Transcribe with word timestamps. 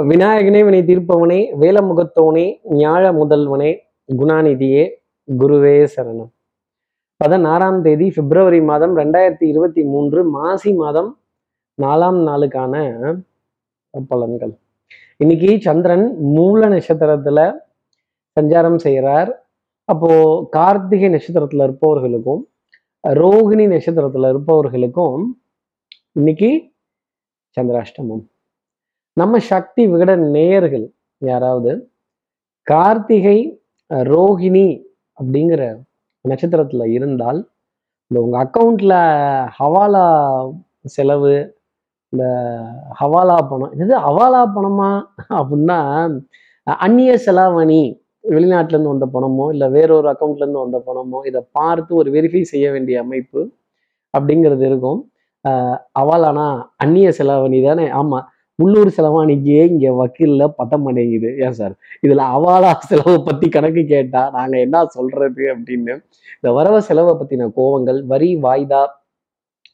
விநாயகனே 0.00 0.60
வினை 0.64 0.78
தீர்ப்பவனே 0.82 1.38
வேலமுகத்தோனே 1.60 2.44
ஞாழ 2.70 3.02
முதல்வனே 3.18 3.78
குணாநிதியே 4.16 4.84
குருவே 5.38 5.88
சரணம். 5.96 6.30
பதினாறாம் 7.16 7.82
தேதி 7.82 8.10
பிப்ரவரி 8.10 8.62
மாதம் 8.62 8.96
ரெண்டாயிரத்தி 8.96 9.44
இருபத்தி 9.44 9.84
மூன்று 9.84 10.24
மாசி 10.24 10.72
மாதம் 10.72 11.20
நாலாம் 11.82 12.18
நாளுக்கான 12.28 12.74
பலன்கள். 14.10 14.56
இன்னைக்கு 15.16 15.60
சந்திரன் 15.60 16.16
மூல 16.18 16.68
நட்சத்திரத்துல 16.68 17.52
சஞ்சாரம் 18.40 18.76
செய்கிறார் 18.76 19.46
அப்போ 19.84 20.46
கார்த்திகை 20.50 21.08
நட்சத்திரத்துல 21.08 21.68
இருப்பவர்களுக்கும் 21.68 22.42
ரோகிணி 23.08 23.68
நட்சத்திரத்துல 23.74 24.28
இருப்பவர்களுக்கும் 24.28 25.24
இன்னைக்கு 26.12 26.72
சந்திராஷ்டமம். 27.60 28.30
நம்ம 29.16 29.38
சக்தி 29.48 29.82
விகட 29.86 30.12
நேயர்கள் 30.34 30.86
யாராவது 31.22 31.72
கார்த்திகை 32.66 33.38
ரோஹிணி 33.90 34.08
ரோகிணி 34.08 34.68
அப்படிங்கிற 35.18 35.62
நட்சத்திரத்துல 36.24 36.84
இருந்தால் 36.96 37.40
இந்த 38.10 38.18
உங்க 38.20 38.36
அக்கௌண்ட்டில் 38.44 38.96
ஹவாலா 39.58 40.04
செலவு 40.94 41.34
இந்த 42.12 42.24
ஹவாலா 43.00 43.36
பணம் 43.50 43.74
இது 43.76 43.94
ஹவாலா 44.06 44.42
பணமா 44.54 44.88
அப்படின்னா 45.38 45.78
அந்நிய 46.66 47.12
செலாவணி 47.24 47.82
வெளிநாட்டுல 48.24 48.76
இருந்து 48.76 48.92
வந்த 48.92 49.06
பணமோ 49.14 49.46
இல்லை 49.52 49.68
வேறொரு 49.70 50.08
அக்கௌண்ட்லேருந்து 50.10 50.64
வந்த 50.64 50.78
பணமோ 50.88 51.20
இதை 51.30 51.40
பார்த்து 51.52 51.92
ஒரு 51.96 52.08
வெரிஃபை 52.14 52.42
செய்ய 52.50 52.66
வேண்டிய 52.70 52.96
அமைப்பு 53.02 53.40
அப்படிங்கிறது 54.14 54.64
இருக்கும். 54.68 54.98
அஹ், 55.44 55.78
ஹவாலானா 55.98 56.46
அந்நிய 56.76 57.08
செலாவணி 57.18 57.58
தானே? 57.64 57.86
ஆமா. 58.00 58.18
உள்ளூர் 58.58 58.94
செலவாணிக்கே 58.96 59.66
இங்க 59.66 59.90
வக்கீல்ல 59.90 60.54
பத்த 60.58 60.78
மாட்டேங்குது 60.78 61.36
ஏன் 61.38 61.52
சார்? 61.52 61.74
இதுல 62.06 62.22
அவாலா 62.34 62.76
செலவை 62.78 63.22
பத்தி 63.24 63.48
கணக்கு 63.48 63.84
கேட்டா 63.84 64.30
நாங்க 64.32 64.58
என்ன 64.58 64.84
சொல்றது 64.86 65.56
அப்படின்னு. 65.56 65.94
இந்த 66.34 66.52
வரவு 66.52 66.82
செலவை 66.82 67.14
பத்தின 67.14 67.50
கோவங்கள் 67.56 68.04
வரி 68.04 68.36
வாய்தா 68.36 68.86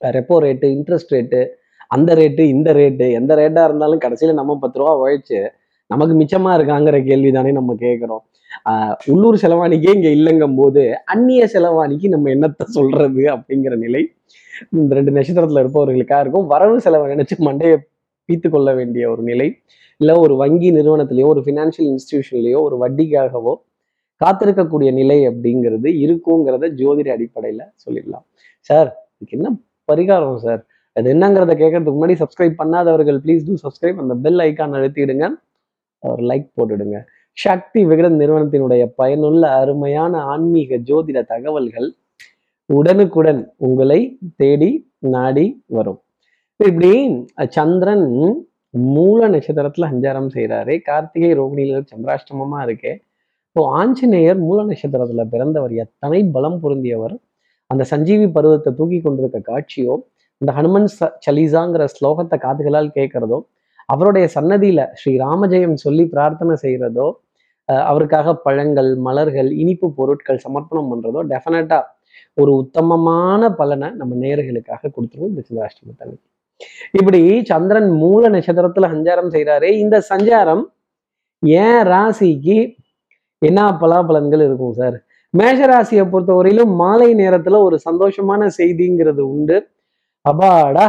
ரெப்போ 0.05 0.37
ரேட்டு 0.39 0.67
இன்ட்ரெஸ்ட் 0.77 1.15
ரேட்டு 1.15 1.47
அந்த 1.89 2.15
ரேட்டு 2.15 2.41
இந்த 2.41 2.73
ரேட்டு 2.73 3.13
எந்த 3.13 3.35
ரேட்டா 3.35 3.65
இருந்தாலும் 3.65 4.01
கடைசியில 4.01 4.33
நம்ம 4.33 4.57
பத்து 4.57 4.79
ரூபா 4.79 5.01
உழைச்சு 5.01 5.49
நமக்கு 5.87 6.15
மிச்சமா 6.15 6.51
இருக்காங்கிற 6.55 7.07
கேள்வி 7.07 7.33
தானே 7.33 7.53
நம்ம 7.53 7.75
கேட்குறோம். 7.75 8.23
ஆஹ் 8.65 8.95
உள்ளூர் 9.07 9.39
செலவாணிக்கே 9.43 9.95
இங்க 9.95 10.09
இல்லைங்கும் 10.09 10.57
போது 10.57 10.97
அந்நிய 11.05 11.49
செலவாணிக்கு 11.53 12.09
நம்ம 12.09 12.31
என்னத்த 12.31 12.63
சொல்றது 12.63 13.23
அப்படிங்கிற 13.23 13.77
நிலை. 13.77 14.13
இந்த 14.73 14.95
ரெண்டு 14.95 15.11
நட்சத்திரத்துல 15.11 15.63
இருப்பவர்களுக்காக 15.63 16.21
இருக்கும். 16.21 16.47
வரவு 16.47 16.81
செலவை 16.81 17.17
நினைச்சு 17.17 17.37
மண்டையை 17.39 17.77
பீத்து 18.29 18.49
கொள்ள 18.49 18.75
வேண்டிய 18.75 19.11
ஒரு 19.11 19.23
நிலை 19.23 19.49
இல்லை 20.01 20.15
ஒரு 20.25 20.37
வங்கி 20.37 20.69
நிறுவனத்திலேயோ 20.73 21.29
ஒரு 21.35 21.43
ஃபினான்ஷியல் 21.47 21.89
இன்ஸ்டிடியூஷன்லேயோ 21.93 22.61
ஒரு 22.61 22.77
வட்டிக்காகவோ 22.83 23.55
காத்திருக்கக்கூடிய 24.21 24.93
நிலை 24.93 25.19
அப்படிங்கிறது 25.29 25.89
இருக்குங்கிறத 26.05 26.71
ஜோதிட 26.81 27.09
அடிப்படையில் 27.17 27.65
சொல்லிடலாம். 27.85 28.25
சார் 28.61 28.89
இதுக்கு 29.17 29.37
என்ன 29.39 29.51
பரிகாரம் 29.93 30.41
சார் 30.47 30.63
அது 30.97 31.13
என்னங்கிறத 31.15 31.53
கேட்கறதுக்கு 31.63 31.99
முன்னாடி 31.99 32.17
சப்ஸ்கிரைப் 32.23 32.57
பண்ணாதவர்கள் 32.63 33.19
ப்ளீஸ் 33.25 33.45
டூ 33.49 33.55
சப்ஸ்கிரைப் 33.65 34.01
அந்த 34.03 34.15
பெல் 34.25 34.41
ஐக்கான் 34.47 34.75
அழுத்திடுங்க. 34.79 35.27
ஒரு 36.03 36.23
லைக் 36.31 36.49
போட்டுடுங்க. 36.57 36.99
சக்தி 37.33 37.81
விகடன் 37.85 38.19
நிறுவனத்தினுடைய 38.21 38.83
பயனுள்ள 39.01 39.43
அருமையான 39.61 40.21
ஆன்மீக 40.33 40.77
ஜோதிட 40.89 41.19
தகவல்கள் 41.33 41.89
உடனுக்குடன் 42.67 43.43
உங்களை 43.57 44.01
தேடி 44.37 44.71
நாடி 44.99 45.47
வரும். 45.77 46.01
இப்படி 46.61 47.27
சந்திரன் 47.47 48.07
மூல 48.71 49.29
நட்சத்திரத்துல 49.29 49.89
சஞ்சாரம் 49.93 50.31
செய்கிறாரு 50.35 50.83
கார்த்திகை 50.83 51.35
ரோகிணியில 51.35 51.83
சந்திராஷ்டமமா 51.93 52.59
இருக்கே. 52.67 52.93
இப்போ 53.47 53.71
ஆஞ்சநேயர் 53.71 54.39
மூல 54.39 54.65
நட்சத்திரத்துல 54.65 55.25
பிறந்தவர் 55.25 55.75
எத்தனை 55.75 56.25
பலம் 56.25 56.63
பொருந்தியவர். 56.63 57.17
அந்த 57.67 57.85
சஞ்சீவி 57.85 58.29
பருவத்தை 58.29 58.75
தூக்கி 58.75 59.01
கொண்டிருக்க 59.01 59.39
காட்சியோ 59.53 59.97
இந்த 60.39 60.53
ஹனுமன் 60.53 60.89
ச 61.01 61.09
சலீசாங்கிற 61.27 61.85
ஸ்லோகத்தை 62.01 62.39
காதுகளால் 62.39 62.91
கேட்கறதோ 62.95 63.39
அவருடைய 63.87 64.29
சன்னதியில 64.35 64.89
ஸ்ரீ 64.93 65.17
ராமஜெயம் 65.17 65.75
சொல்லி 65.75 66.07
பிரார்த்தனை 66.07 66.57
செய்யறதோ 66.63 67.13
அஹ் 67.69 67.85
அவருக்காக 67.85 68.35
பழங்கள் 68.37 68.97
மலர்கள் 68.97 69.51
இனிப்பு 69.53 69.93
பொருட்கள் 69.93 70.39
சமர்ப்பணம் 70.39 70.91
பண்றதோ 70.93 71.23
டெஃபினட்டா 71.29 71.83
ஒரு 72.35 72.53
உத்தமமான 72.55 73.55
பலனை 73.55 73.91
நம்ம 73.91 74.15
நேர்களுக்காக 74.15 74.91
கொடுத்துருவோம் 74.97 75.33
இந்த 75.33 75.45
சந்திராஷ்டமத்தன்னைக்கு 75.49 76.27
இப்படி 76.93 77.45
சந்திரன் 77.45 77.91
மூல 77.91 78.29
நட்சத்திரத்துல 78.29 78.89
சஞ்சாரம் 78.95 79.33
செய்கிறாரு 79.35 79.71
இந்த 79.85 80.03
சஞ்சாரம் 80.09 80.63
ஏன் 81.43 81.83
ராசிக்கு 81.87 82.59
என்ன 83.43 83.79
பலாபலன்கள் 83.81 84.43
இருக்கும் 84.45 84.73
சார்? 84.73 84.97
மேஷ 85.31 85.59
ராசியை 85.67 86.05
பொறுத்தவரையிலும் 86.05 86.73
மாலை 86.75 87.15
நேரத்துல 87.15 87.59
ஒரு 87.59 87.79
சந்தோஷமான 87.91 88.49
செய்திங்கிறது 88.59 89.21
உண்டு. 89.21 89.69
அபாடா 90.25 90.87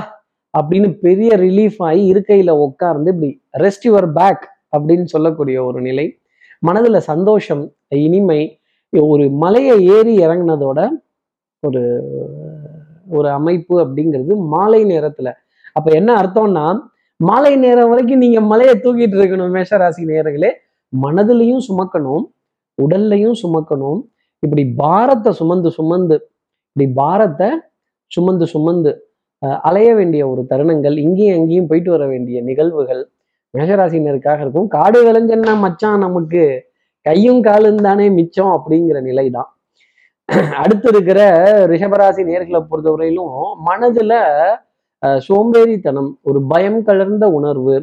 அப்படின்னு 0.54 0.90
பெரிய 1.00 1.32
ரிலீஃப் 1.38 1.80
ஆகி 1.80 2.14
இருக்கையில 2.14 2.50
உட்கார்ந்து 2.50 3.12
இப்படி 3.12 3.30
ரெஸ்ட் 3.58 3.86
யுவர் 3.86 4.10
பேக் 4.14 4.46
அப்படின்னு 4.78 5.04
சொல்லக்கூடிய 5.04 5.64
ஒரு 5.64 5.82
நிலை. 5.82 6.20
மனதுல 6.68 6.98
சந்தோஷம் 6.98 7.64
இனிமை 7.88 8.42
ஒரு 8.94 9.30
மலையை 9.30 9.76
ஏறி 9.86 10.18
இறங்குனதோட 10.18 10.80
ஒரு 11.64 11.84
ஒரு 13.12 13.30
அமைப்பு 13.30 13.76
அப்படிங்கிறது 13.86 14.36
மாலை 14.36 14.86
நேரத்துல 14.86 15.30
அப்ப 15.78 15.88
என்ன 16.00 16.10
அர்த்தம்னா 16.22 16.66
மாலை 17.20 17.54
நேரம் 17.64 17.90
வரைக்கும் 17.92 18.24
நீங்க 18.26 18.40
மலையை 18.52 18.74
தூக்கிட்டு 18.84 19.18
இருக்கணும் 19.20 19.56
மேஷராசி 19.56 20.04
நேரங்களே 20.12 20.52
மனதிலையும் 20.94 21.64
சுமக்கணும் 21.68 22.26
உடல்லையும் 22.78 23.38
சுமக்கணும். 23.44 24.00
இப்படி 24.44 24.64
பாரத்தை 24.82 25.32
சுமந்து 25.40 25.70
சுமந்து 25.78 26.16
இப்படி 26.70 26.88
பாரத்தை 27.02 27.50
சுமந்து 28.12 28.46
சுமந்து 28.54 28.92
அலைய 29.68 29.90
வேண்டிய 29.98 30.22
ஒரு 30.32 30.42
தருணங்கள் 30.52 30.96
இங்கேயும் 31.06 31.38
அங்கேயும் 31.40 31.68
போயிட்டு 31.70 31.92
வர 31.96 32.06
வேண்டிய 32.14 32.38
நிகழ்வுகள் 32.50 33.02
மேஷராசினருக்காக 33.54 34.40
இருக்கும். 34.46 34.68
காடு 34.78 35.00
விளைஞ்சன்னா 35.06 35.54
மச்சான் 35.66 36.04
நமக்கு 36.06 36.44
கையும் 37.06 37.42
காலும் 37.48 37.84
தானே 37.88 38.06
மிச்சம் 38.18 38.54
அப்படிங்கிற 38.58 38.98
நிலை 39.10 39.28
தான் 39.38 39.50
அடுத்து 40.62 40.90
இருக்கிற 40.94 41.20
ரிஷபராசி 41.72 42.24
நேர்களை 42.32 42.60
பொறுத்தவரையிலும் 42.72 43.36
மனதுல 43.68 44.14
சோம்பேறித்தனம் 45.04 46.10
ஒரு 46.22 46.40
பயம் 46.48 46.84
கலர்ந்த 46.84 47.26
உணர்வு 47.30 47.76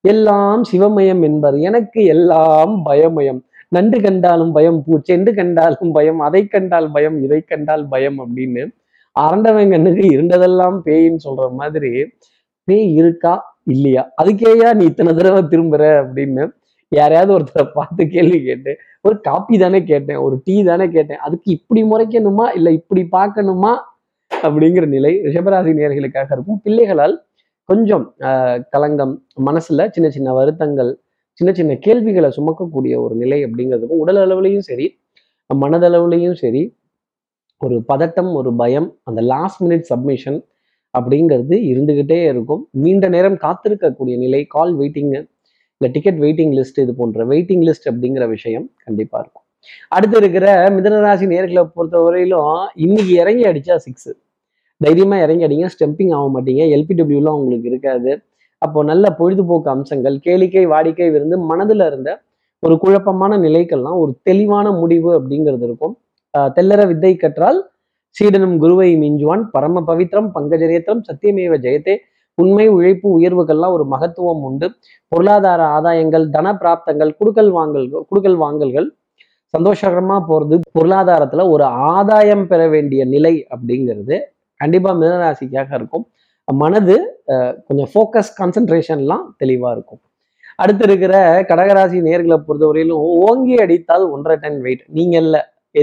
எல்லாம் 0.00 0.62
சிவமயம் 0.72 1.22
என்பர். 1.22 1.56
எனக்கு 1.60 2.04
எல்லாம் 2.04 2.86
பயமயம். 2.86 3.40
நண்டு 3.68 4.00
கண்டாலும் 4.00 4.52
பயம் 4.52 4.84
பூச்செண்டு 4.86 5.34
கண்டாலும் 5.34 5.92
பயம் 5.92 6.18
அதை 6.18 6.46
கண்டால் 6.46 6.90
பயம் 6.90 7.22
இதை 7.22 7.40
கண்டால் 7.40 7.88
பயம் 7.88 8.18
அப்படின்னு 8.18 8.62
அரண்டவன் 9.16 9.70
கண்ணுக்கு 9.70 10.04
இருண்டதெல்லாம் 10.16 10.76
பேயின்னு 10.86 11.24
சொல்ற 11.24 11.44
மாதிரி 11.52 11.90
பேய் 12.68 12.94
இருக்கா? 12.94 13.34
இல்லையா? 13.64 14.02
அதுக்கேயா 14.22 14.74
நீ 14.74 14.84
இத்தனை 14.84 15.12
தடவை 15.14 15.42
திரும்புற 15.42 15.82
அப்படின்னு 16.02 16.44
யாரையாவது 16.88 17.32
ஒருத்தரை 17.36 17.64
பார்த்து 17.74 18.02
கேள்வி 18.08 18.38
கேட்டு 18.42 18.72
ஒரு 19.00 19.20
காப்பி 19.20 19.58
தானே 19.58 19.84
கேட்டேன் 19.84 20.16
ஒரு 20.16 20.40
டீ 20.44 20.64
தானே 20.64 20.88
கேட்டேன் 20.88 21.18
அதுக்கு 21.18 21.48
இப்படி 21.50 21.82
முறைக்கணுமா? 21.82 22.46
இல்லை 22.54 22.74
இப்படி 22.74 23.02
பார்க்கணுமா? 23.12 23.72
அப்படிங்கிற 24.42 24.86
நிலை 24.86 25.12
ரிஷபராசி 25.24 25.72
நேர்களுக்காக 25.74 26.32
இருக்கும். 26.32 26.60
பிள்ளைகளால் 26.62 27.14
கொஞ்சம் 27.68 28.14
ஆஹ், 28.20 28.58
கலங்கம் 28.72 29.14
மனசுல 29.44 29.90
சின்ன 29.90 30.10
சின்ன 30.10 30.32
வருத்தங்கள் 30.32 30.90
சின்ன 31.38 31.52
சின்ன 31.52 31.74
கேள்விகளை 31.76 32.30
சுமக்கக்கூடிய 32.36 32.94
ஒரு 33.00 33.14
நிலை 33.14 33.44
அப்படிங்கிறதுக்கும் 33.44 34.02
உடல் 34.04 34.16
அளவுலையும் 34.16 34.58
சரி 34.60 34.86
மனதளவுலையும் 35.50 36.32
சரி 36.32 36.62
ஒரு 37.60 37.84
பதட்டம் 37.88 38.32
ஒரு 38.34 38.56
பயம் 38.56 38.96
அந்த 39.02 39.20
லாஸ்ட் 39.22 39.62
மினிட் 39.64 39.80
சப்மிஷன் 39.80 40.38
அப்படிங்கிறது 40.94 41.56
இருந்துகிட்டே 41.72 42.24
இருக்கும். 42.24 42.68
நீண்ட 42.70 43.08
நேரம் 43.08 43.36
காத்திருக்கக்கூடிய 43.36 44.16
நிலை 44.18 44.44
கால் 44.46 44.72
வெயிட்டிங்கு 44.78 45.20
இல்லை 45.80 45.90
டிக்கெட் 45.92 46.20
வெயிட்டிங் 46.20 46.54
லிஸ்ட் 46.58 46.80
இது 46.80 46.94
போன்ற 46.94 47.24
வெயிட்டிங் 47.24 47.64
லிஸ்ட் 47.68 47.88
அப்படிங்கிற 47.90 48.28
விஷயம் 48.28 48.70
கண்டிப்பாக 48.84 49.22
இருக்கும். 49.22 49.44
அடுத்து 49.88 50.16
இருக்கிற 50.16 50.46
மிதனராசி 50.70 51.26
நேர்களை 51.26 51.70
பொறுத்தவரையிலும் 51.76 52.50
இன்னைக்கு 52.76 53.12
இறங்கி 53.14 53.44
அடிச்சா 53.44 53.76
சிக்ஸு 53.86 54.12
தைரியமா 54.80 55.16
இறங்கி 55.20 55.44
அடிங்க 55.44 55.68
ஸ்டெம்பிங் 55.74 56.14
ஆக 56.14 56.26
மாட்டீங்க. 56.34 56.62
எல்பிடபிள்யூலாம் 56.76 57.38
உங்களுக்கு 57.40 57.68
இருக்காது. 57.68 58.20
அப்போ 58.58 58.84
நல்ல 58.84 59.10
பொழுதுபோக்கு 59.10 59.70
அம்சங்கள் 59.70 60.16
கேளிக்கை 60.16 60.64
வாடிக்கை 60.66 61.10
விருந்து 61.10 61.36
மனதுல 61.50 61.86
இருந்த 61.86 62.10
ஒரு 62.58 62.78
குழப்பமான 62.78 63.38
நிலைக்கெல்லாம் 63.38 63.98
ஒரு 63.98 64.18
தெளிவான 64.22 64.70
முடிவு 64.70 65.10
அப்படிங்கிறது 65.20 65.62
இருக்கும். 65.62 65.98
ஆஹ் 66.38 66.50
தெல்லற 66.56 66.86
வித்தை 66.86 67.16
கற்றால் 67.16 67.70
சீடனும் 68.08 68.56
குருவை 68.58 68.96
மிஞ்சுவான் 68.96 69.42
பரம 69.52 69.82
பவித்ரம் 69.86 70.30
பங்கஜரேத்திரம் 70.34 71.02
சத்தியமேவ 71.08 71.54
ஜெயத்தே. 71.64 71.96
உண்மை 72.34 72.68
உழைப்பு 72.68 73.20
உயர்வுகள்லாம் 73.20 73.72
ஒரு 73.72 73.84
மகத்துவம் 73.84 74.42
உண்டு. 74.42 74.70
பொருளாதார 75.08 75.62
ஆதாயங்கள் 75.62 76.28
தன 76.28 76.52
பிராப்தங்கள் 76.52 77.12
குடுக்கல் 77.20 77.50
வாங்கல் 77.50 77.86
குடுக்கல் 78.14 78.36
வாங்கல்கள் 78.36 78.88
சந்தோஷகரமா 79.54 80.16
போறது 80.28 80.60
பொருளாதாரத்துல 80.78 81.48
ஒரு 81.50 81.64
ஆதாயம் 81.64 82.46
பெற 82.46 82.68
வேண்டிய 82.68 83.04
நிலை 83.04 83.46
அப்படிங்கிறது. 83.50 84.18
கண்டிப்பா 84.62 84.90
மிதனராசிக்காக 85.00 85.70
இருக்கும். 85.80 86.04
மனது 86.48 86.94
கொஞ்சம் 87.66 87.90
ஃபோக்கஸ் 87.92 88.30
கான்சென்ட்ரேஷன்லாம் 88.38 89.24
தெளிவா 89.42 89.68
இருக்கும். 89.76 90.00
அடுத்து 90.62 90.84
இருக்கிற 90.88 91.14
கடகராசி 91.50 91.98
நேர்களை 92.06 92.36
பொறுத்தவரையிலும் 92.46 93.04
ஓங்கி 93.26 93.54
அடித்தால் 93.64 94.04
ஒன்றரை 94.14 94.36
டன் 94.42 94.58
வெயிட் 94.64 94.82
நீங்கள் 94.98 95.28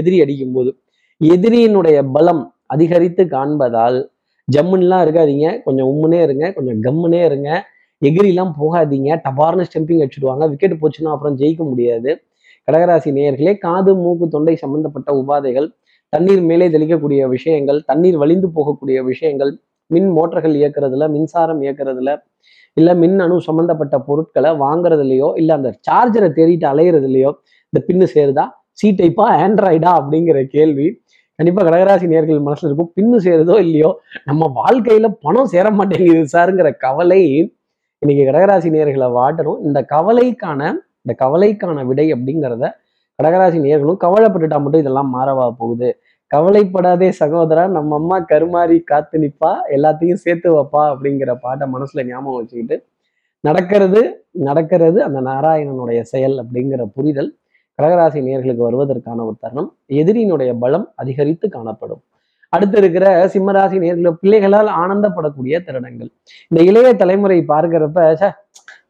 எதிரி 0.00 0.18
அடிக்கும் 0.24 0.54
போது 0.56 0.70
எதிரியினுடைய 1.20 1.98
பலம் 2.16 2.42
அதிகரித்து 2.74 3.22
காண்பதால் 3.34 3.98
ஜம்முன்லாம் 4.48 5.02
இருக்காதீங்க. 5.04 5.46
கொஞ்சம் 5.64 5.88
உம்முனே 5.92 6.20
இருங்க 6.26 6.44
கொஞ்சம் 6.56 6.78
கம்முனே 6.86 7.20
இருங்க. 7.28 7.48
எகிரிலாம் 8.02 8.52
போகாதீங்க. 8.60 9.10
டபார்னு 9.26 9.66
ஸ்டெம்பிங் 9.68 10.02
அடிச்சுடுவாங்க. 10.04 10.44
விக்கெட் 10.52 10.80
போச்சுன்னா 10.82 11.12
அப்புறம் 11.14 11.36
ஜெயிக்க 11.40 11.62
முடியாது. 11.70 12.10
கடகராசி 12.68 13.10
நேயர்களே 13.18 13.52
காது 13.64 13.92
மூக்கு 14.02 14.26
தொண்டை 14.34 14.54
சம்பந்தப்பட்ட 14.62 15.10
உபாதைகள் 15.20 15.68
தண்ணீர் 16.12 16.42
மேலே 16.50 16.66
தெளிக்கக்கூடிய 16.74 17.22
விஷயங்கள் 17.36 17.78
தண்ணீர் 17.90 18.18
வலிந்து 18.22 18.48
போகக்கூடிய 18.56 18.98
விஷயங்கள் 19.10 19.52
மின் 19.90 20.10
மோட்டர்கள் 20.16 20.54
இயக்குறதுல 20.60 21.04
மின்சாரம் 21.14 21.60
இயக்குறதுல 21.66 22.10
இல்ல 22.76 22.90
மின் 23.02 23.18
அணு 23.24 23.36
சம்பந்தப்பட்ட 23.48 23.96
பொருட்களை 24.08 24.50
வாங்குறதுலையோ 24.64 25.28
இல்ல 25.40 25.50
அந்த 25.58 25.70
சார்ஜரை 25.86 26.28
தேடிட்டு 26.38 26.66
அலையிறதுலையோ 26.72 27.30
இந்த 27.72 27.80
பின்னு 27.88 28.06
சேருதா? 28.14 28.44
சி 28.78 28.88
டைப்பா 28.98 29.26
ஆண்ட்ராய்டா 29.44 29.90
அப்படிங்கிற 30.00 30.38
கேள்வி. 30.56 30.86
கண்டிப்பா 31.38 31.62
கடகராசி 31.66 32.06
நேர்கள் 32.12 32.44
மனசுல 32.46 32.68
இருக்கும். 32.70 32.90
பின்னு 32.96 33.18
சேருதோ 33.26 33.54
இல்லையோ 33.64 33.90
நம்ம 34.28 34.42
வாழ்க்கையில 34.60 35.08
பணம் 35.24 35.50
சேர 35.54 35.66
மாட்டேங்குது 35.78 36.32
சாருங்கிற 36.34 36.70
கவலை 36.86 37.20
இன்னைக்கு 38.02 38.24
கடகராசி 38.28 38.68
நேர்களை 38.76 39.08
வாட்டணும். 39.18 39.58
இந்த 39.66 39.78
கவலைக்கான 39.94 40.60
இந்த 41.04 41.12
கவலைக்கான 41.22 41.84
விடை 41.90 42.06
அப்படிங்கிறத 42.14 42.64
கடகராசி 43.18 43.58
நேர்களும் 43.64 44.00
கவலைப்பட்டுட்டா 44.02 44.58
மட்டும் 44.64 44.82
இதெல்லாம் 44.82 45.08
மாறவா 45.14 45.46
போகுது. 45.60 45.88
கவலைப்படாதே 46.30 47.08
சகோதரா 47.20 47.62
நம்ம 47.76 47.94
அம்மா 48.00 48.16
கருமாறி 48.30 48.76
காத்து 48.90 49.16
நிப்பா 49.22 49.50
எல்லாத்தையும் 49.76 50.20
சேர்த்து 50.24 50.48
வைப்பா 50.56 50.82
அப்படிங்கிற 50.92 51.32
பாட்டை 51.44 51.66
மனசுல 51.74 52.04
ஞாபகம் 52.10 52.38
வச்சுக்கிட்டு 52.40 52.76
நடக்கிறது 53.44 54.00
நடக்கிறது 54.48 54.98
அந்த 55.06 55.18
நாராயணனுடைய 55.30 56.00
செயல் 56.12 56.36
அப்படிங்கிற 56.42 56.84
புரிதல் 56.96 57.30
கடகராசி 57.78 58.20
நேர்களுக்கு 58.28 58.62
வருவதற்கான 58.68 59.24
ஒரு 59.28 59.36
தருணம். 59.44 59.70
எதிரியினுடைய 60.00 60.52
பலம் 60.62 60.86
அதிகரித்து 61.02 61.48
காணப்படும். 61.56 62.02
அடுத்து 62.52 62.76
இருக்கிற 62.82 63.06
சிம்மராசி 63.34 63.78
நேர்கள 63.84 64.12
பிள்ளைகளால் 64.20 64.70
ஆனந்தப்படக்கூடிய 64.82 65.56
தருணங்கள். 65.66 66.10
இந்த 66.50 66.60
இளைய 66.70 66.92
தலைமுறை 67.02 67.38
பார்க்கிறப்ப 67.52 67.98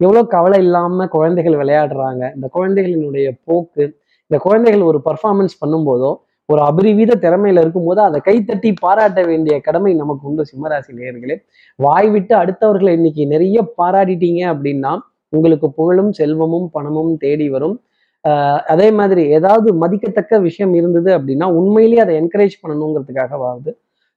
எவ்வளோ 0.05 0.21
கவலை 0.35 0.59
இல்லாம 0.65 1.07
குழந்தைகள் 1.17 1.59
விளையாடுறாங்க. 1.63 2.23
இந்த 2.37 2.47
குழந்தைகளினுடைய 2.57 3.29
போக்கு 3.47 3.85
இந்த 4.31 4.43
குழந்தைகள் 4.43 4.83
ஒரு 4.83 4.99
பர்ஃபார்மன்ஸ் 5.05 5.55
பண்ணும்போதோ 5.61 6.11
ஒரு 6.45 6.61
அபரிவித 6.63 7.13
திறமையில 7.25 7.61
இருக்கும்போது 7.61 8.01
அதை 8.01 8.19
கைத்தட்டி 8.25 8.75
பாராட்ட 8.81 9.23
வேண்டிய 9.23 9.61
கடமை 9.61 9.95
நமக்கு 9.95 10.29
உண்டு 10.29 10.43
சிம்மராசி 10.43 10.93
நேர்களே 10.97 11.37
வாய் 11.77 12.11
விட்டு 12.11 12.37
அடுத்தவர்களை 12.37 12.89
இன்னைக்கு 12.89 13.27
நிறைய 13.27 13.75
பாராட்டிட்டீங்க 13.83 14.43
அப்படின்னா 14.55 14.93
உங்களுக்கு 15.33 15.73
புகழும் 15.73 16.13
செல்வமும் 16.13 16.69
பணமும் 16.71 17.17
தேடி 17.17 17.51
வரும். 17.51 17.83
ஆஹ் 18.25 18.61
அதே 18.67 18.91
மாதிரி 18.91 19.23
ஏதாவது 19.29 19.75
மதிக்கத்தக்க 19.75 20.39
விஷயம் 20.39 20.75
இருந்தது 20.75 21.11
அப்படின்னா 21.19 21.45
உண்மையிலேயே 21.53 22.01
அதை 22.01 22.15
என்கரேஜ் 22.21 22.57
பண்ணணுங்கிறதுக்காகவாவது 22.63 23.73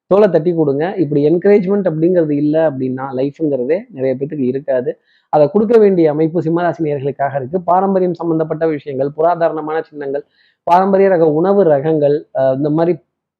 தோலை 0.08 0.30
தட்டி 0.30 0.54
கொடுங்க. 0.54 0.94
இப்படி 0.98 1.22
என்கரேஜ்மெண்ட் 1.30 1.88
அப்படிங்கிறது 1.90 2.31
இல்லை 2.31 2.62
அப்படின்னா 2.62 3.06
லைஃப்ங்கிறதே 3.19 3.80
நிறைய 3.90 4.16
பேத்துக்கு 4.19 4.48
இருக்காது. 4.54 4.92
அதை 5.33 5.45
கொடுக்க 5.54 5.75
வேண்டிய 5.83 6.06
அமைப்பு 6.13 6.39
சிம்மராசினியர்களுக்காக 6.45 7.33
இருக்கு. 7.39 7.57
பாரம்பரியம் 7.72 8.18
சம்பந்தப்பட்ட 8.22 8.63
விஷயங்கள் 8.75 9.10
புராதாரணமான 9.18 9.78
சின்னங்கள் 9.89 10.24
பாரம்பரிய 10.68 11.07
ரக 11.13 11.28
உணவு 11.39 11.62
ரகங்கள் 11.74 12.18
இந்த 12.57 12.69
மாதிரி 12.78 12.94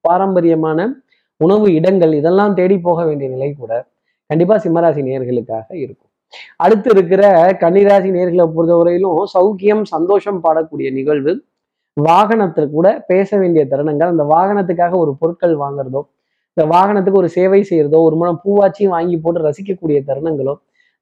பாரம்பரியமான 0.06 0.80
உணவு 1.42 1.68
இடங்கள் 1.80 2.14
இதெல்லாம் 2.20 2.56
தேடி 2.60 2.76
போக 2.88 3.00
வேண்டிய 3.10 3.28
நிலை 3.36 3.50
கூட 3.62 3.74
கண்டிப்பா 4.30 4.56
சிம்மராசி 4.66 5.02
நேர்களுக்காக 5.08 5.68
இருக்கும். 5.84 6.10
அடுத்து 6.64 6.90
இருக்கிற 6.96 7.24
கன்னிராசி 7.64 8.10
நேர்களை 8.18 8.46
பொறுத்தவரையிலும் 8.56 9.18
சௌக்கியம் 9.34 9.84
சந்தோஷம் 9.94 10.40
பாடக்கூடிய 10.46 10.90
நிகழ்வு. 10.98 11.34
வாகனத்தில் 11.98 12.74
கூட 12.76 12.88
பேச 13.12 13.30
வேண்டிய 13.42 13.64
தருணங்கள். 13.72 14.12
அந்த 14.14 14.26
வாகனத்துக்காக 14.36 14.94
ஒரு 15.04 15.14
பொருட்கள் 15.22 15.56
வாங்குறதோ 15.64 16.02
இந்த 16.58 16.64
வாகனத்துக்கு 16.76 17.22
ஒரு 17.24 17.30
சேவை 17.38 17.60
செய்யறதோ 17.70 18.00
ஒரு 18.08 18.16
முறை 18.20 18.32
பூவாச்சியும் 18.46 18.94
வாங்கி 18.96 19.18
போட்டு 19.26 19.42
ரசிக்கக்கூடிய 19.48 20.00
தருணங்களோ 20.10 20.54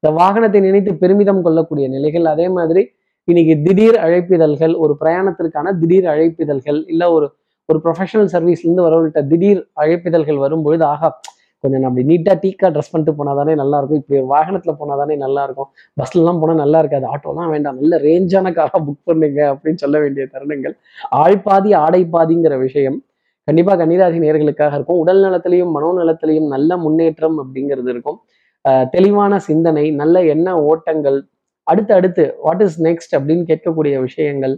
இந்த 0.02 0.10
வாகனத்தை 0.18 0.60
நினைத்து 0.66 0.92
பெருமிதம் 1.00 1.42
கொள்ளக்கூடிய 1.46 1.86
நிலைகள் 1.94 2.26
அதே 2.34 2.46
மாதிரி 2.48 2.82
இன்னைக்கு 3.28 3.54
திடீர் 3.64 3.98
அழைப்பிதழ்கள் 4.04 4.74
ஒரு 4.84 4.92
பிரயாணத்திற்கான 5.00 5.72
திடீர் 5.80 6.06
அழைப்பிதழ்கள் 6.12 6.78
இல்ல 6.92 7.02
ஒரு 7.16 7.26
ஒரு 7.68 7.78
ப்ரொஃபஷனல் 7.84 8.30
சர்வீஸ்ல 8.34 8.66
இருந்து 8.66 8.86
வரவங்கள்ட்ட 8.86 9.22
திடீர் 9.32 9.60
அழைப்பிதழ்கள் 9.82 10.38
வரும்பொழுது 10.44 10.84
ஆகா 10.92 11.08
கொஞ்சம் 11.64 11.86
அப்படி 11.88 12.04
நீட்டா 12.10 12.34
டீக்கா 12.42 12.68
ட்ரெஸ் 12.74 12.90
பண்ணிட்டு 12.92 13.12
போனாதானே 13.18 13.54
நல்லா 13.62 13.78
இருக்கும் 13.80 14.00
இப்படி 14.00 14.16
ஒரு 14.20 14.28
வாகனத்தில் 14.32 14.78
போனாதானே 14.80 15.14
நல்லா 15.24 15.42
இருக்கும் 15.46 15.68
பஸ்ல 15.96 16.20
எல்லாம் 16.22 16.40
போனா 16.42 16.54
நல்லா 16.62 16.78
இருக்காது. 16.82 17.06
ஆட்டோலாம் 17.14 17.50
வேண்டாம். 17.54 17.76
நல்ல 17.80 17.96
ரேஞ்சான 18.06 18.52
காராக 18.58 18.80
புக் 18.86 19.06
பண்ணுங்க 19.08 19.40
அப்படின்னு 19.52 19.82
சொல்ல 19.84 19.98
வேண்டிய 19.98 20.24
தருணங்கள். 20.34 20.74
ஆழ்பாதி 21.22 21.72
ஆடைப்பாதிங்கிற 21.84 22.56
விஷயம் 22.66 22.98
கண்டிப்பா 23.48 23.74
கன்னிராசி 23.80 24.18
நேர்களுக்காக 24.24 24.72
இருக்கும். 24.78 25.00
உடல் 25.04 25.22
நலத்திலையும் 25.26 25.72
மனோநலத்திலையும் 25.76 26.48
நல்ல 26.54 26.76
முன்னேற்றம் 26.86 27.38
அப்படிங்கிறது 27.42 27.90
இருக்கும். 27.94 28.18
தெளிவான 28.94 29.32
சிந்தனை 29.48 29.84
நல்ல 30.00 30.22
எண்ண 30.34 30.48
ஓட்டங்கள் 30.70 31.18
அடுத்து 31.66 31.92
அடுத்து 31.94 32.24
வாட் 32.42 32.62
இஸ் 32.66 32.78
நெக்ஸ்ட் 32.86 33.14
அப்படின்னு 33.18 33.44
கேட்கக்கூடிய 33.50 33.94
விஷயங்கள் 34.00 34.54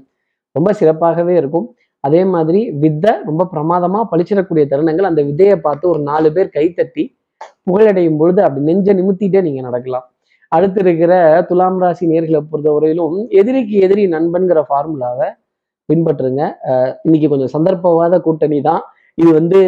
ரொம்ப 0.56 0.70
சிறப்பாகவே 0.80 1.34
இருக்கும். 1.40 1.66
அதே 2.04 2.22
மாதிரி 2.34 2.60
வித்தை 2.82 3.12
ரொம்ப 3.28 3.42
பிரமாதமா 3.52 4.00
பழிச்சிடக்கூடிய 4.12 4.64
தருணங்கள் 4.72 5.08
அந்த 5.10 5.20
விதையை 5.22 5.56
பார்த்து 5.66 5.84
ஒரு 5.88 6.00
நாலு 6.10 6.28
பேர் 6.32 6.48
கைத்தட்டி 6.56 7.04
புகழடையும் 7.70 8.18
பொழுது 8.20 8.40
அப்படி 8.42 8.64
நெஞ்ச 8.70 8.94
நிமித்திட்டே 9.00 9.40
நீங்க 9.42 9.60
நடக்கலாம். 9.60 10.06
அடுத்து 10.52 10.80
இருக்கிற 10.80 11.12
துலாம் 11.48 11.78
ராசி 11.82 12.04
நேர்களை 12.06 12.40
பொறுத்தவரையிலும் 12.50 13.16
எதிரிக்கு 13.40 13.76
எதிரி 13.86 14.04
நண்பன்கிற 14.06 14.60
ஃபார்முலாவை 14.68 15.28
பின்பற்றுங்க. 15.88 16.42
அஹ் 16.70 16.92
இன்னைக்கு 17.04 17.28
கொஞ்சம் 17.28 17.52
சந்தர்ப்பவாத 17.56 18.20
கூட்டணி 18.20 18.58
தான் 18.60 18.82
இது 19.14 19.30
வந்து 19.32 19.58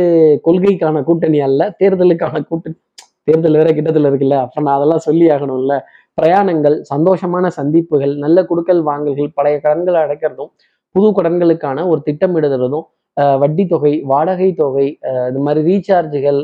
கொள்கைக்கான 0.46 1.02
கூட்டணி 1.04 1.38
அல்ல 1.48 1.62
தேர்தலுக்கான 1.82 2.42
கூட்டணி. 2.50 2.76
தேர்தல் 3.29 3.59
வேற 3.61 3.71
கிட்டத்துல 3.76 4.09
இருக்குல்ல. 4.11 4.38
அப்ப 4.44 4.62
நான் 4.67 4.76
அதெல்லாம் 4.79 5.05
சொல்லி 5.09 5.26
ஆகணும்ல. 5.35 5.75
பிரயாணங்கள் 6.19 6.76
சந்தோஷமான 6.93 7.47
சந்திப்புகள் 7.59 8.12
நல்ல 8.25 8.38
குடுக்கல் 8.50 8.82
வாங்கல்கள் 8.91 9.31
பழைய 9.38 9.56
கடன்களை 9.65 10.00
அடைக்கிறதும் 10.06 10.50
புது 10.94 11.09
கடன்களுக்கான 11.19 11.87
ஒரு 11.93 12.00
திட்டமிடுறதும் 12.09 12.87
வட்டி 13.43 13.65
தொகை 13.73 13.93
வாடகை 14.12 14.49
தொகை 14.61 14.87
இது 15.31 15.41
மாதிரி 15.47 15.61
ரீசார்ஜுகள் 15.71 16.41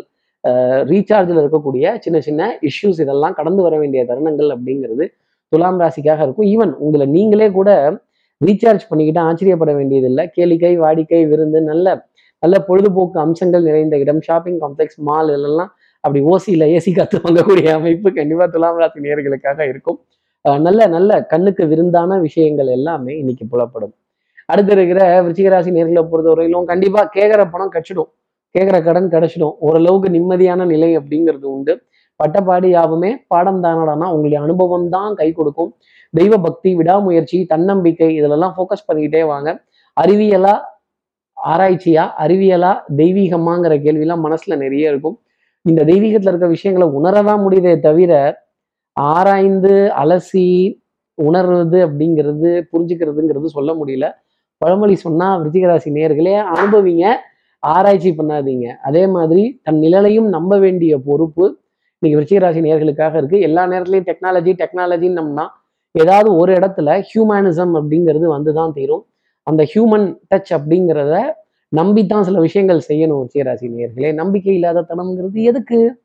ரீசார்ஜில் 0.91 1.41
இருக்கக்கூடிய 1.43 1.85
சின்ன 2.05 2.19
சின்ன 2.27 2.43
இஷ்யூஸ் 2.69 3.01
இதெல்லாம் 3.05 3.35
கடந்து 3.39 3.63
வர 3.67 3.75
வேண்டிய 3.83 4.03
தருணங்கள் 4.11 4.51
அப்படிங்கிறது 4.55 5.05
துலாம் 5.53 5.81
ராசிக்காக 5.83 6.21
இருக்கும். 6.27 6.49
ஈவன் 6.55 6.73
உங்களை 6.85 7.07
நீங்களே 7.17 7.49
கூட 7.59 7.71
ரீசார்ஜ் 8.41 8.85
பண்ணிக்கிட்டு 8.91 9.21
ஆச்சரியப்பட 9.29 9.73
வேண்டியதில்லை. 9.79 10.25
கேளிக்கை 10.37 10.73
வாடிக்கை 10.85 11.23
விருந்து 11.33 11.61
நல்ல 11.71 11.87
நல்ல 12.43 12.57
பொழுதுபோக்கு 12.69 13.19
அம்சங்கள் 13.25 13.67
நிறைந்த 13.69 13.95
இடம் 14.03 14.23
ஷாப்பிங் 14.29 14.61
காம்ப்ளெக்ஸ் 14.63 14.99
மால் 15.09 15.31
இதெல்லாம் 15.37 15.71
அப்படி 16.05 16.21
ஓசியில் 16.33 16.67
ஏசி 16.77 16.91
காத்து 16.99 17.17
வாங்கக்கூடிய 17.25 17.69
அமைப்பு 17.79 18.09
கண்டிப்பாக 18.19 18.49
துலாம் 18.55 18.79
ராசி 18.83 19.01
நேர்களுக்காக 19.07 19.61
இருக்கும். 19.73 19.99
நல்ல 20.67 20.81
நல்ல 20.97 21.11
கண்ணுக்கு 21.33 21.65
விருந்தான 21.73 22.21
விஷயங்கள் 22.27 22.71
எல்லாமே 22.77 23.13
இன்னைக்கு 23.23 23.45
புலப்படும். 23.53 23.93
அடுத்து 24.53 24.73
இருக்கிற 24.77 25.01
விருச்சிகராசி 25.25 25.71
நேர்களை 25.77 26.03
பொறுத்தவரையிலும் 26.13 26.69
கண்டிப்பா 26.71 27.03
கேட்குற 27.17 27.43
பணம் 27.53 27.73
கிடச்சிடும் 27.75 28.11
கேட்குற 28.55 28.77
கடன் 28.87 29.09
கிடைச்சிடும். 29.15 29.55
ஓரளவுக்கு 29.67 30.09
நிம்மதியான 30.17 30.65
நிலை 30.73 30.91
அப்படிங்கிறது 30.99 31.47
உண்டு. 31.55 31.75
பட்டப்பாடி 32.21 32.69
யாவுமே 32.79 33.11
பாடம் 33.33 33.61
தானடானா 33.65 34.07
உங்களுடைய 34.15 34.41
அனுபவம் 34.47 34.89
தான் 34.95 35.13
கை 35.21 35.29
கொடுக்கும். 35.33 35.71
தெய்வ 36.19 36.35
பக்தி 36.47 36.71
விடாமுயற்சி 36.79 37.39
தன்னம்பிக்கை 37.53 38.09
இதிலெல்லாம் 38.19 38.55
ஃபோக்கஸ் 38.57 38.87
பண்ணிக்கிட்டே 38.89 39.23
வாங்க. 39.33 39.49
அறிவியலா 39.97 40.55
ஆராய்ச்சியா 41.37 42.05
அறிவியலா 42.25 42.73
தெய்வீகமாங்கிற 43.01 43.75
கேள்விலாம் 43.87 44.25
மனசுல 44.27 44.57
நிறைய 44.65 44.93
இருக்கும். 44.93 45.17
இந்த 45.63 45.85
தெய்வீகத்துல 45.85 46.31
இருக்க 46.33 46.47
விஷயங்களை 46.47 46.87
உணரதான் 46.99 47.43
முடியுதே 47.47 47.81
தவிர 47.81 48.13
ஆராய்ந்து 48.93 49.93
அலசி 50.03 50.47
உணர்றது 51.23 51.79
அப்படிங்கிறது 51.87 52.51
புரிஞ்சுக்கிறதுங்கிறது 52.73 53.45
சொல்ல 53.47 53.75
முடியல. 53.75 54.13
பழமொழி 54.59 54.95
சொன்னா 54.95 55.39
விருச்சிகராசி 55.41 55.91
நேர்களே 55.99 56.35
அனுபவிங்க 56.55 57.05
ஆராய்ச்சி 57.59 58.11
பண்ணாதீங்க. 58.11 58.67
அதே 58.83 59.07
மாதிரி 59.07 59.61
தன் 59.63 59.77
நிழலையும் 59.77 60.29
நம்ப 60.29 60.59
வேண்டிய 60.59 60.99
பொறுப்பு 60.99 61.61
இன்னைக்கு 61.99 62.17
விருச்சிகராசி 62.19 62.61
நேர்களுக்காக 62.67 63.17
இருக்கு. 63.17 63.41
எல்லா 63.41 63.67
நேரத்துலையும் 63.67 64.09
டெக்னாலஜி 64.11 64.53
டெக்னாலஜின்னு 64.63 64.63
டெக்னாலஜின்னம்னா 64.63 65.47
ஏதாவது 65.93 66.37
ஒரு 66.37 66.53
இடத்துல 66.53 67.03
ஹியூமனிசம் 67.11 67.73
அப்படிங்கிறது 67.75 68.27
வந்து 68.27 68.53
தான் 68.53 68.73
தீரும். 68.73 69.07
அந்த 69.43 69.67
ஹியூமன் 69.75 70.19
டச் 70.35 70.51
அப்படிங்கிறத 70.51 71.15
நம்பித்தான் 71.77 72.21
சில 72.21 72.41
விஷயங்கள் 72.41 72.81
செய்யணும் 72.89 73.21
விருச்சிகராசி 73.21 73.67
நேர்களே 73.77 74.15
நம்பிக்கை 74.15 74.55
இல்லாத 74.55 74.85
தனம்ங்கிறது 74.89 75.43
எதுக்கு? 75.43 76.03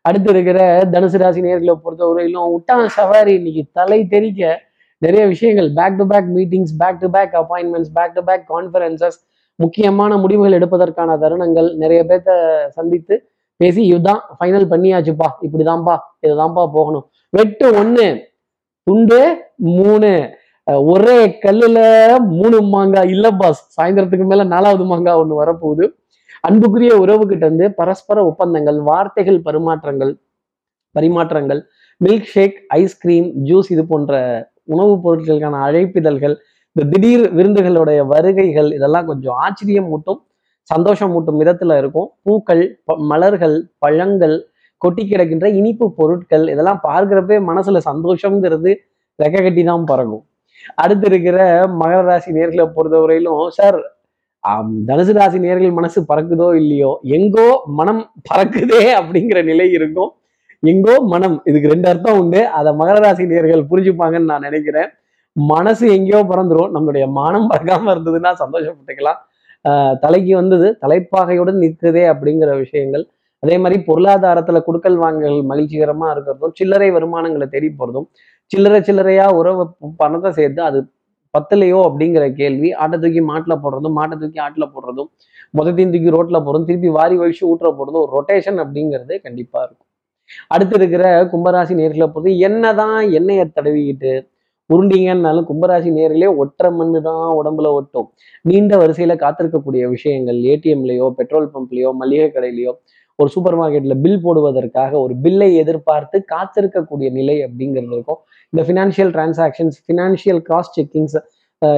அடுத்து 0.00 0.30
இருக்கிற 0.30 0.80
தனுசு 0.80 1.18
ராசி 1.18 1.40
நேர்களை 1.40 1.74
பொறுத்தவரையிலும் 1.84 2.48
உட்டான் 2.56 2.86
சவாரி 2.86 3.34
இன்னைக்கு 3.34 3.64
தலை 3.72 4.06
தெறிக்க 4.06 4.62
நிறைய 4.98 5.26
விஷயங்கள். 5.26 5.72
Back 5.72 5.96
to 5.96 6.06
back 6.06 6.28
meetings 6.34 6.74
back 6.78 6.98
to 6.98 7.10
back 7.10 7.32
appointments 7.32 7.92
back 7.94 8.14
to 8.14 8.22
back 8.24 8.50
conferences 8.50 9.18
முக்கியமான 9.54 10.16
முடிவுகள் 10.16 10.58
எடுப்பதற்கான 10.60 11.16
தருணங்கள் 11.16 11.76
நிறைய 11.76 12.04
பேர்த்த 12.04 12.30
சந்தித்து 12.68 13.22
பேசி 13.56 13.86
இதுதான் 13.86 14.20
ஃபைனல் 14.40 14.66
பண்ணியாச்சுப்பா 14.72 15.28
இப்படிதான்ப்பா 15.42 15.96
இதுதான்ப்பா 16.26 16.66
போகணும். 16.76 17.10
வெட்டு 17.30 17.74
ஒன்று 17.74 18.06
துண்டு 18.82 19.20
மூணு. 19.54 20.30
ஒரே 20.78 21.38
கல்லுல 21.44 21.78
மூணு 22.26 22.62
மாங்காய் 22.62 23.08
இல்ல 23.08 23.30
பாஸ் 23.30 23.80
சாயந்தரத்துக்கு 23.80 24.24
மேல 24.24 24.44
நாலாவது 24.44 24.84
மாங்காய் 24.84 25.16
ஒண்ணு 25.16 25.40
வரப்போகுது. 25.44 25.92
அன்புக்குரிய 26.40 26.90
உறவுகிட்ட 26.94 27.36
இருந்து 27.36 27.72
பரஸ்பர 27.72 28.24
ஒப்பந்தங்கள் 28.24 28.80
வார்த்தைகள் 28.80 29.42
பரிமாற்றங்கள் 29.42 30.16
பரிமாற்றங்கள் 30.94 31.60
மில்க் 32.04 32.24
ஷேக் 32.24 32.64
ஐஸ்கிரீம் 32.68 33.32
ஜூஸ் 33.44 33.66
இது 33.68 33.86
போன்ற 33.86 34.12
உணவுப் 34.64 35.08
பொருட்களுக்கான 35.08 35.60
அழைப்பிதழ்கள் 35.64 36.36
இந்த 36.72 36.88
திடீர் 36.90 37.34
விருந்துகளுடைய 37.34 38.06
வருகைகள் 38.06 38.72
இதெல்லாம் 38.72 39.06
கொஞ்சம் 39.06 39.34
ஆச்சரியம் 39.34 39.88
மூட்டும் 39.90 40.20
சந்தோஷம் 40.62 41.12
மூட்டும் 41.12 41.40
விதத்துல 41.40 41.78
இருக்கும். 41.78 42.12
பூக்கள் 42.22 42.80
ப- 42.84 42.98
மலர்கள் 42.98 43.70
பழங்கள் 43.78 44.46
கொட்டி 44.78 45.08
கிடக்கின்ற 45.08 45.46
இனிப்பு 45.54 45.94
பொருட்கள் 45.94 46.48
இதெல்லாம் 46.48 46.80
பார்க்கிறப்பே 46.82 47.38
மனசுல 47.46 47.80
சந்தோஷங்கிறது 47.84 48.74
ரெக்க 49.22 49.42
கட்டி 49.42 49.64
தான் 49.64 49.84
பறக்கும் 49.84 50.24
அடுத்து 50.74 51.06
இருக்கிற 51.06 51.38
மகர 51.66 52.02
ராசி 52.02 52.32
நேர்களை 52.32 52.66
பொறுத்தவரையிலும் 52.76 53.48
சார் 53.48 53.78
தனுசு 54.86 55.12
ராசி 55.12 55.38
நேர்கள் 55.38 55.72
மனசு 55.72 56.04
பறக்குதோ 56.08 56.54
இல்லையோ 56.54 56.98
எங்கோ 57.02 57.62
மனம் 57.66 58.02
பறக்குதே 58.28 58.82
அப்படிங்கிற 58.98 59.44
நிலை 59.44 59.70
இருக்கும். 59.70 60.10
எங்கோ 60.60 61.00
மனம் 61.00 61.42
இதுக்கு 61.44 61.68
ரெண்டு 61.68 61.88
அர்த்தம் 61.88 62.18
உண்டு. 62.18 62.48
அதை 62.48 62.72
மகர 62.72 62.96
ராசி 63.00 63.24
நேர்கள் 63.24 63.68
புரிஞ்சுப்பாங்கன்னு 63.70 64.30
நான் 64.32 64.40
நினைக்கிறேன். 64.40 64.88
மனசு 65.32 65.84
எங்கேயோ 65.96 66.20
பறந்துடும் 66.28 66.72
நம்மளுடைய 66.74 67.10
மானம் 67.10 67.50
பறக்காம 67.50 67.90
இருந்ததுன்னா 67.94 68.32
சந்தோஷப்பட்டுக்கலாம். 68.42 69.20
ஆஹ் 69.64 69.94
தலைக்கு 69.98 70.34
வந்தது 70.34 70.78
தலைப்பாகையுடன் 70.80 71.58
நிற்குதே 71.58 72.04
அப்படிங்கிற 72.12 72.56
விஷயங்கள். 72.56 73.06
அதே 73.42 73.58
மாதிரி 73.58 73.82
பொருளாதாரத்துல 73.86 74.58
குடுக்கல் 74.66 74.96
வாங்கல் 74.96 75.38
மகிழ்ச்சிகரமா 75.44 76.06
இருக்கிறதும் 76.14 76.54
சில்லறை 76.54 76.90
வருமானங்களை 76.90 77.46
தேடி 77.48 77.74
போறதும் 77.78 78.08
சில்லறை 78.50 78.80
சில்லறையா 78.88 79.26
உறவு 79.40 79.64
பணத்தை 80.02 80.30
சேர்த்து 80.38 80.62
அது 80.68 80.78
பத்தலையோ 81.34 81.80
அப்படிங்கிற 81.88 82.24
கேள்வி 82.38 82.68
ஆட்டை 82.82 82.96
தூக்கி 83.02 83.20
மாட்டுல 83.30 83.54
போடுறதும் 83.64 83.96
மாட்டை 83.98 84.16
தூக்கி 84.22 84.40
ஆட்டுல 84.46 84.64
போடுறதும் 84.74 85.10
மொதத்தையும் 85.58 85.92
தூக்கி 85.94 86.10
ரோட்ல 86.16 86.38
போடுறதும் 86.46 86.68
திருப்பி 86.70 86.90
வாரி 86.98 87.16
வழிச்சு 87.20 87.44
ஊற்ற 87.50 87.68
போடுறதும் 87.78 88.02
ஒரு 88.04 88.12
ரொட்டேஷன் 88.16 88.58
அப்படிங்கிறது 88.64 89.14
கண்டிப்பா 89.26 89.60
இருக்கும். 89.66 89.86
அடுத்து 90.54 90.74
இருக்கிற 90.78 91.04
கும்பராசி 91.32 91.74
நேர்களை 91.80 92.06
பொறுத்து 92.10 92.32
என்னதான் 92.48 92.98
எண்ணெயை 93.18 93.44
தடவிக்கிட்டு 93.56 94.12
உருண்டிங்கன்னாலும் 94.70 95.46
கும்பராசி 95.48 95.88
நேர்களே 95.96 96.28
ஒற்றை 96.42 96.68
மண்ணு 96.78 96.98
தான் 97.06 97.24
உடம்புல 97.38 97.70
ஒட்டும். 97.78 98.08
நீண்ட 98.48 98.74
வரிசையில 98.82 99.14
காத்திருக்கக்கூடிய 99.22 99.84
விஷயங்கள் 99.94 100.38
ஏடிஎம்லயோ 100.52 101.06
பெட்ரோல் 101.18 101.48
பம்ப்லயோ 101.54 101.90
மளிகை 102.02 102.28
கடையிலயோ 102.36 102.72
ஒரு 103.20 103.28
சூப்பர் 103.28 103.56
மார்க்கெட்ல 103.58 103.94
பில் 104.00 104.20
போடுவதற்காக 104.22 104.92
ஒரு 105.00 105.14
பில்லை 105.16 105.56
எதிர்பார்த்து 105.56 106.24
காத்திருக்கக்கூடிய 106.32 107.08
நிலை 107.10 107.36
அப்படிங்கிறது 107.44 107.92
இருக்கும். 107.92 108.20
இந்த 108.50 108.62
financial 108.66 109.12
transactions 109.16 109.76
financial 109.86 110.40
cross 110.40 110.70
checkings 110.76 111.16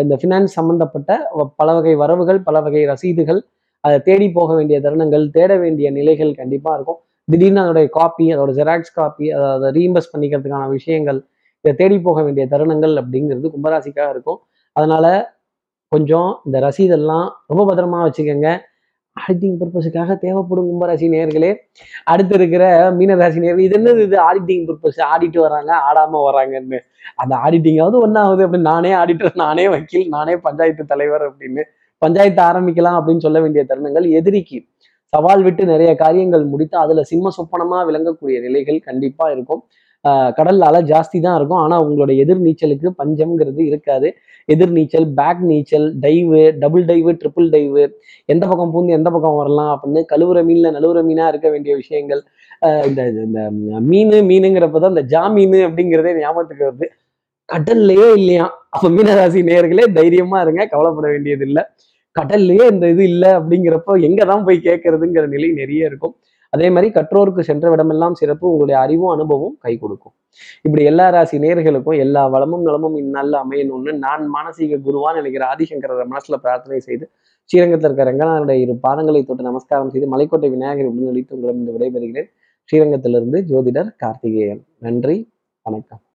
இந்த 0.00 0.16
ஃபினான்ஸ் 0.22 0.52
சம்பந்தப்பட்ட 0.58 1.12
வ- 1.38 1.48
பல 1.56 1.72
வகை 1.72 1.94
வரவுகள் 1.94 2.40
பல 2.42 2.60
வகை 2.60 2.82
ரசீதுகள் 2.86 3.40
அதை 3.80 4.00
தேடி 4.00 4.30
போக 4.30 4.54
வேண்டிய 4.54 4.80
தருணங்கள் 4.80 5.24
தேட 5.30 5.56
வேண்டிய 5.56 5.90
நிலைகள் 5.90 6.34
கண்டிப்பாக 6.34 6.76
இருக்கும். 6.76 7.00
திடீர்னு 7.28 7.60
அதோடைய 7.60 7.88
காப்பி 7.88 8.36
அதோட 8.36 8.50
ஜெராக்ஸ் 8.58 8.92
காப்பி 8.94 9.30
அதை 9.32 9.68
ரீஇம்பர்ஸ் 9.70 10.10
பண்ணிக்கிறதுக்கான 10.12 10.68
விஷயங்கள் 10.68 11.18
இதை 11.64 11.72
தேடி 11.76 12.00
போக 12.00 12.22
வேண்டிய 12.22 12.46
தருணங்கள் 12.50 12.94
அப்படிங்கிறது 13.02 13.48
கும்பராசிக்காக 13.56 14.10
இருக்கும். 14.10 14.40
அதனால 14.76 15.06
கொஞ்சம் 15.92 16.30
இந்த 16.44 16.56
ரசீதெல்லாம் 16.60 17.26
ரொம்ப 17.46 17.62
பத்திரமா 17.68 18.00
வச்சுக்கோங்க. 18.06 18.48
ஆடிட்டிங் 19.16 19.56
பர்பஸுக்காக 19.60 20.14
தேவைப்படும் 20.18 20.68
கும்பராசி 20.70 21.06
நேர்களே 21.14 21.50
அடுத்து 22.04 22.34
இருக்கிற 22.34 22.64
மீனராசி 22.92 23.40
நேர்கள் 23.44 23.66
இது 23.66 23.76
என்னது 23.78 24.02
இது? 24.02 24.16
ஆடிட்டிங் 24.28 24.64
பர்பஸ் 24.68 25.00
ஆடிட்டு 25.12 25.38
வராங்க 25.38 25.72
ஆடாம 25.88 26.20
வராங்கன்னு. 26.28 26.78
அந்த 27.16 27.34
ஆடிட்டிங்காவது 27.44 27.98
ஒன்றாவது 28.00 28.46
அப்படின்னு 28.46 28.68
நானே 28.72 28.92
ஆடிட்டர் 28.92 29.34
நானே 29.34 29.68
வக்கீல் 29.68 30.08
நானே 30.08 30.36
பஞ்சாயத்து 30.36 30.84
தலைவர் 30.84 31.24
அப்படின்னு 31.30 31.64
பஞ்சாயத்து 31.98 32.42
ஆரம்பிக்கலாம் 32.42 32.98
அப்படின்னு 32.98 33.24
சொல்ல 33.26 33.40
வேண்டிய 33.40 33.64
தருணங்கள் 33.68 34.08
எதிரிக்கு. 34.10 34.58
சவால் 35.12 35.42
விட்டு 35.42 35.64
நிறைய 35.64 35.94
காரியங்கள் 35.94 36.44
முடித்து 36.44 36.78
அதுல 36.78 37.02
சிம்ம 37.02 37.30
சொப்பனமா 37.38 37.78
விளங்கக்கூடிய 37.88 38.36
நிலைகள் 38.40 38.78
கண்டிப்பா 38.80 39.30
இருக்கும். 39.30 39.62
கடல்ல 40.38 40.68
அலை 40.70 40.80
ஜாஸ்தி 40.92 41.18
தான் 41.26 41.36
இருக்கும். 41.38 41.60
ஆனால் 41.64 41.82
உங்களோட 41.84 42.12
எதிர் 42.22 42.44
நீச்சலுக்கு 42.46 42.88
பஞ்சம்ங்கிறது 43.00 43.60
இருக்காது. 43.70 44.08
எதிர் 44.48 44.72
நீச்சல் 44.78 45.08
பேக் 45.18 45.42
நீச்சல் 45.50 45.86
dive 46.04 46.40
double 46.62 46.84
dive 46.90 47.10
triple 47.20 47.48
dive 47.54 47.82
எந்த 48.32 48.42
பக்கம் 48.50 48.72
பூந்து 48.74 48.96
எந்த 48.98 49.08
பக்கம் 49.14 49.38
வரலாம் 49.40 49.70
அப்படின்னு 49.74 50.00
கழுவுற 50.12 50.38
மீனில் 50.48 50.74
நழுவுற 50.76 51.02
மீனாக 51.10 51.32
இருக்க 51.34 51.48
வேண்டிய 51.54 51.74
விஷயங்கள் 51.82 52.22
இந்த 52.88 53.02
இந்த 53.26 53.40
மீன் 53.90 54.12
மீனுங்கிறப்ப 54.30 54.80
தான் 54.84 54.94
இந்த 54.96 55.04
ஜா 55.12 55.22
மீன் 55.36 55.56
அப்படிங்கிறதே 55.68 56.12
ஞாபகத்துக்கு 56.24 56.66
வருது. 56.68 56.88
கடல்லையே 57.48 58.08
இல்லையா? 58.18 58.44
அப்போ 58.74 58.88
மீனராசி 58.96 59.40
நேர்களே 59.48 59.86
தைரியமா 59.98 60.38
இருங்க 60.44 60.62
கவலைப்பட 60.74 61.06
வேண்டியது 61.14 61.44
இல்லை 61.48 61.62
கடல்லையே 62.16 62.64
இந்த 62.72 62.86
இது 62.94 63.02
இல்லை 63.12 63.30
அப்படிங்கிறப்போ 63.38 63.92
எங்கே 64.08 64.24
தான் 64.30 64.44
போய் 64.46 64.58
கேட்கறதுங்கிற 64.68 65.24
நிலை 65.34 65.48
நிறைய 65.60 65.90
இருக்கும். 65.90 66.14
அதே 66.52 66.70
மாதிரி 66.70 66.92
கற்றோருக்கு 66.92 67.40
சென்ற 67.40 67.76
விடமெல்லாம் 67.76 68.12
சிறப்பு 68.12 68.48
உங்களுடைய 68.48 68.80
அறிவும் 68.80 69.08
அனுபவம் 69.08 69.56
கை 69.60 69.78
கொடுக்கும். 69.78 70.12
இப்படி 70.62 70.84
எல்லா 70.84 71.08
ராசி 71.08 71.38
நேர்களுக்கும் 71.38 71.98
எல்லா 71.98 72.26
வளமும் 72.26 72.62
நலமும் 72.62 72.96
இந்நாளில் 72.96 73.32
அமையணும்னு 73.32 73.92
நான் 73.92 74.30
மானசீக 74.34 74.78
குருவான்னு 74.78 75.14
நினைக்கிற 75.14 75.46
ஆதிசங்கர 75.46 76.06
மனசுல 76.10 76.34
பிரார்த்தனை 76.34 76.80
செய்து 76.80 77.10
ஸ்ரீரங்கத்தில் 77.44 77.90
இருக்க 77.90 78.12
ரங்கநாதனுடைய 78.12 78.58
இரு 78.60 78.78
பாதங்களை 78.88 79.24
தொட்டு 79.24 79.42
நமஸ்காரம் 79.42 79.90
செய்து 79.90 80.16
மலைக்கோட்டை 80.16 80.50
விநாயகர் 80.50 80.86
உடனடித்து 80.86 81.34
உங்களிடம் 81.36 81.66
இந்த 81.66 81.72
விடைபெறுகிறேன். 81.72 82.30
ஸ்ரீரங்கத்திலிருந்து 82.72 83.40
ஜோதிடர் 83.40 83.90
கார்த்திகேயன். 83.96 84.64
நன்றி. 84.78 85.32
வணக்கம். 85.62 86.02